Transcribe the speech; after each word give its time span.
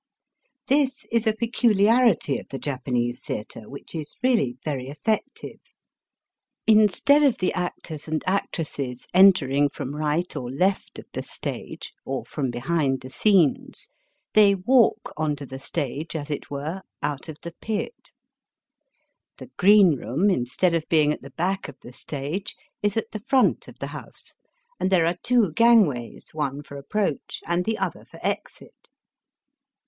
This 0.65 1.05
is 1.11 1.27
a 1.27 1.33
peculi 1.33 1.85
arity 1.85 2.39
of 2.39 2.47
the 2.49 2.57
Japanese 2.57 3.19
theatre 3.19 3.69
which 3.69 3.93
is 3.93 4.15
reaUy 4.23 4.57
very 4.65 4.87
eflfective. 4.87 5.59
Instead 6.65 7.21
of 7.21 7.37
the 7.37 7.53
actors 7.53 8.07
and 8.07 8.23
actresses 8.25 9.05
entering 9.13 9.69
from 9.69 9.95
right 9.95 10.35
or 10.35 10.49
left 10.49 10.97
of 10.97 11.05
the 11.13 11.21
stage, 11.21 11.93
or 12.03 12.25
from 12.25 12.49
behind 12.49 13.01
the 13.01 13.11
scenes, 13.11 13.89
they 14.33 14.55
walk 14.55 15.13
on 15.17 15.35
to 15.35 15.45
the 15.45 15.59
stage, 15.59 16.15
as 16.15 16.31
it 16.31 16.49
were, 16.49 16.81
out 17.03 17.29
of 17.29 17.37
the 17.43 17.53
pit. 17.61 18.11
The 19.37 19.51
green 19.55 19.93
room, 19.97 20.31
instead 20.31 20.73
of 20.73 20.89
being 20.89 21.13
at 21.13 21.21
the 21.21 21.29
back 21.29 21.67
of 21.69 21.77
the 21.83 21.93
stage, 21.93 22.55
is 22.81 22.97
at 22.97 23.11
the 23.11 23.19
front 23.27 23.67
of 23.67 23.77
the 23.77 23.85
house, 23.93 24.33
and 24.79 24.89
there 24.89 25.05
are 25.05 25.17
two 25.21 25.51
gangways, 25.51 26.33
one 26.33 26.63
for 26.63 26.75
approach 26.77 27.39
and 27.45 27.65
the 27.65 27.77
other 27.77 28.03
for 28.03 28.19
exit. 28.25 28.89